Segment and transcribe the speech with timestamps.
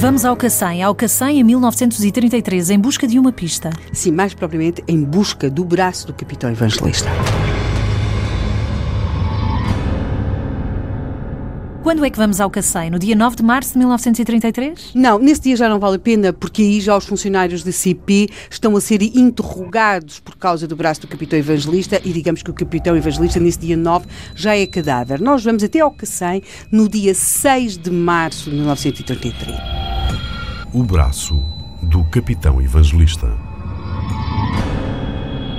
[0.00, 3.70] Vamos ao Cacém, ao Cacém em 1933, em busca de uma pista.
[3.92, 7.08] Sim, mais propriamente em busca do braço do capitão evangelista.
[11.82, 12.90] Quando é que vamos ao Cacém?
[12.90, 14.92] No dia 9 de março de 1933?
[14.94, 18.28] Não, nesse dia já não vale a pena, porque aí já os funcionários da CP
[18.48, 22.54] estão a ser interrogados por causa do braço do capitão evangelista e digamos que o
[22.54, 25.20] capitão evangelista nesse dia 9 já é cadáver.
[25.20, 29.87] Nós vamos até ao Cacém no dia 6 de março de 1933.
[30.78, 31.34] O braço
[31.82, 33.36] do capitão evangelista.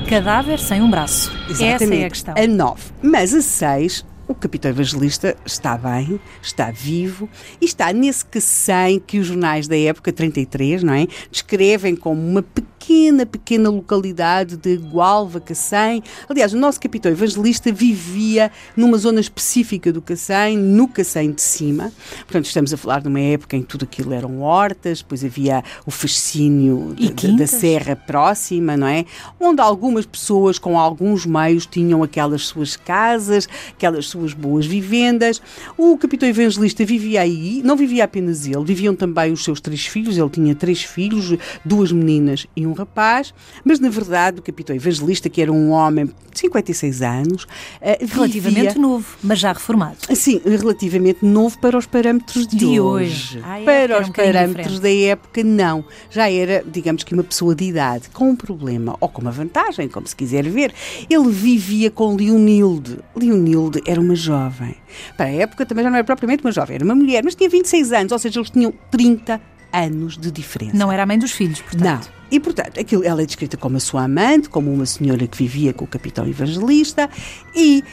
[0.07, 1.29] Cadáver sem um braço.
[1.49, 1.83] Exatamente.
[1.83, 2.33] Essa é a questão.
[2.37, 2.81] A 9.
[3.03, 7.27] Mas a 6 o capitão evangelista está bem, está vivo
[7.59, 11.07] e está nesse que 100 que os jornais da época 33, não é?
[11.31, 12.68] Descrevem como uma pequena,
[13.31, 16.01] pequena localidade de Gualva, Cacém.
[16.27, 21.91] Aliás, o nosso capitão evangelista vivia numa zona específica do Cacém, no Cacém de cima.
[22.21, 25.63] Portanto, estamos a falar de uma época em que tudo aquilo eram hortas, depois havia
[25.85, 26.95] o fascínio
[27.37, 29.05] da serra próxima, não é?
[29.39, 35.41] Onde algumas pessoas com alguns meios tinham aquelas suas casas, aquelas suas boas vivendas.
[35.77, 40.17] O capitão evangelista vivia aí, não vivia apenas ele, viviam também os seus três filhos,
[40.17, 45.29] ele tinha três filhos, duas meninas e um rapaz, mas na verdade o capitão evangelista,
[45.29, 47.47] que era um homem de 56 anos, uh,
[48.07, 48.81] relativamente vivia...
[48.81, 49.97] novo, mas já reformado.
[50.13, 53.37] Sim, relativamente novo para os parâmetros de, de hoje.
[53.37, 53.41] hoje.
[53.43, 55.83] Ah, é, para os um parâmetros da época, não.
[56.09, 59.87] Já era, digamos que uma pessoa de idade, com um problema ou com uma vantagem,
[59.87, 60.73] como se quiser ver.
[61.09, 62.99] Ele vivia com Leonilde.
[63.15, 64.75] Leonilde era uma jovem.
[65.15, 67.49] Para a época também já não era propriamente uma jovem, era uma mulher, mas tinha
[67.49, 69.39] 26 anos, ou seja, eles tinham 30
[69.71, 70.75] anos de diferença.
[70.75, 72.05] Não era a mãe dos filhos, portanto.
[72.05, 72.19] Não.
[72.31, 75.73] E, portanto, aquilo, ela é descrita como a sua amante, como uma senhora que vivia
[75.73, 77.09] com o capitão evangelista
[77.55, 77.83] e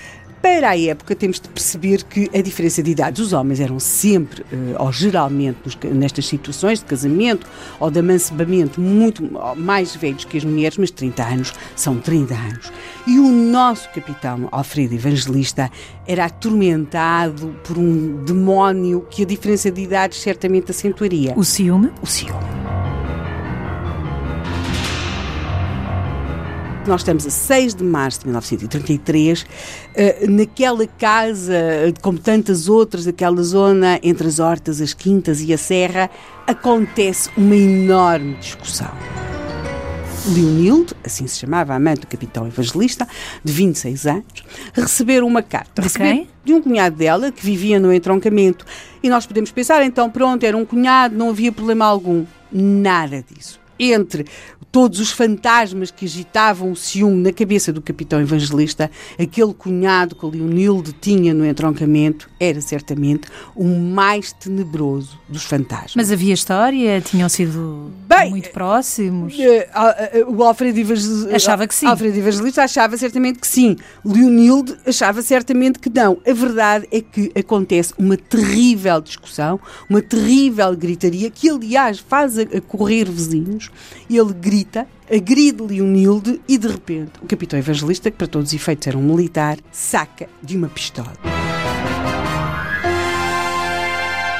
[0.46, 4.44] para a época, temos de perceber que a diferença de idade dos homens eram sempre,
[4.52, 5.58] eh, ou geralmente,
[5.92, 7.44] nestas situações de casamento
[7.80, 12.72] ou de amancebamento, muito mais velhos que as mulheres, mas 30 anos são 30 anos.
[13.08, 15.68] E o nosso capitão, Alfredo Evangelista,
[16.06, 21.34] era atormentado por um demónio que a diferença de idades certamente acentuaria.
[21.36, 21.90] O ciúme?
[22.00, 22.85] O ciúme.
[26.86, 29.44] Nós estamos a 6 de março de 1933,
[29.94, 31.54] eh, naquela casa,
[32.00, 36.08] como tantas outras, daquela zona entre as hortas, as quintas e a serra,
[36.46, 38.90] acontece uma enorme discussão.
[40.28, 43.06] Leonilde, assim se chamava a amante do capitão evangelista,
[43.42, 45.82] de 26 anos, receberam uma carta.
[45.82, 46.28] De quem?
[46.44, 48.64] De um cunhado dela que vivia no entroncamento.
[49.02, 52.24] E nós podemos pensar, então, pronto, era um cunhado, não havia problema algum.
[52.52, 54.26] Nada disso entre
[54.76, 60.26] todos os fantasmas que agitavam o ciúme na cabeça do capitão evangelista, aquele cunhado que
[60.26, 65.94] Leonilde tinha no entroncamento era certamente o mais tenebroso dos fantasmas.
[65.96, 67.00] Mas havia história?
[67.00, 69.34] Tinham sido Bem, muito próximos?
[69.34, 71.86] Uh, o Alfredo Evangelista achava que sim.
[71.86, 73.76] Alfredo Evangelista achava certamente que sim.
[74.04, 76.18] Leonilde achava certamente que não.
[76.26, 82.44] A verdade é que acontece uma terrível discussão, uma terrível gritaria, que aliás faz a
[82.60, 83.65] correr vizinhos.
[84.08, 88.86] Ele grita agride Leonilde e, de repente, o capitão evangelista, que para todos os efeitos
[88.86, 91.12] era um militar, saca de uma pistola.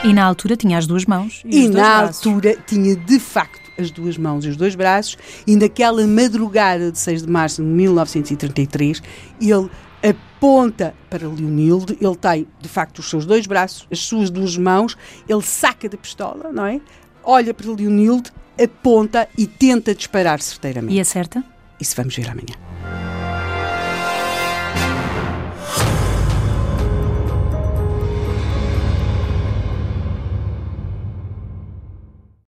[0.04, 2.26] E na altura tinha as duas mãos e, e na braços.
[2.26, 6.98] altura tinha de facto as duas mãos e os dois braços e naquela madrugada de
[6.98, 9.02] 6 de março de 1933
[9.40, 9.68] ele
[10.02, 14.96] aponta para Leonilde, ele tem de facto os seus dois braços, as suas duas mãos,
[15.28, 16.80] ele saca da pistola, não é?
[17.24, 18.30] Olha para Leonilde,
[18.62, 20.94] aponta e tenta disparar certeiramente.
[20.94, 21.44] E acerta?
[21.80, 22.54] Isso vamos ver amanhã.